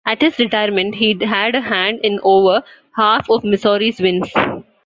At 0.03 0.19
his 0.23 0.39
retirement, 0.39 0.95
he'd 0.95 1.21
had 1.21 1.53
a 1.53 1.61
hand 1.61 1.99
in 2.03 2.19
over 2.23 2.63
half 2.95 3.29
of 3.29 3.43
Missouri's 3.43 4.01
wins. 4.01 4.31